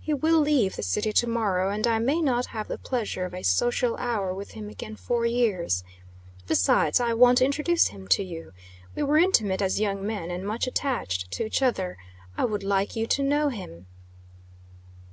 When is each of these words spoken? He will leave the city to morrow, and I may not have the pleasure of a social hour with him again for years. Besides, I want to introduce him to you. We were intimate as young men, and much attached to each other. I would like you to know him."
He 0.00 0.12
will 0.12 0.40
leave 0.40 0.74
the 0.74 0.82
city 0.82 1.12
to 1.12 1.28
morrow, 1.28 1.70
and 1.70 1.86
I 1.86 2.00
may 2.00 2.20
not 2.20 2.46
have 2.46 2.66
the 2.66 2.76
pleasure 2.76 3.24
of 3.24 3.32
a 3.32 3.44
social 3.44 3.96
hour 3.98 4.34
with 4.34 4.50
him 4.50 4.68
again 4.68 4.96
for 4.96 5.24
years. 5.24 5.84
Besides, 6.48 6.98
I 6.98 7.14
want 7.14 7.38
to 7.38 7.44
introduce 7.44 7.86
him 7.86 8.08
to 8.08 8.24
you. 8.24 8.52
We 8.96 9.04
were 9.04 9.18
intimate 9.18 9.62
as 9.62 9.78
young 9.80 10.04
men, 10.04 10.28
and 10.28 10.44
much 10.44 10.66
attached 10.66 11.30
to 11.34 11.44
each 11.46 11.62
other. 11.62 11.98
I 12.36 12.44
would 12.46 12.64
like 12.64 12.96
you 12.96 13.06
to 13.06 13.22
know 13.22 13.48
him." 13.48 13.86